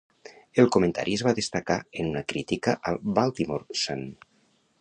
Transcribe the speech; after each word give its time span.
El 0.63 0.69
comentari 0.75 1.13
es 1.17 1.23
va 1.27 1.33
destacar 1.41 1.77
en 2.03 2.09
una 2.13 2.25
crítica 2.33 2.75
al 2.93 3.01
"Baltimore 3.19 3.81
Sun". 3.83 4.07